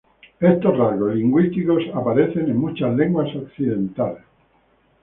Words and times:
Estos 0.39 0.75
rasgos 0.79 1.13
lingüísticos 1.13 1.83
aparecen 1.93 2.49
en 2.49 2.57
muchas 2.57 2.95
lenguas 2.95 3.29
occidentales. 3.35 4.23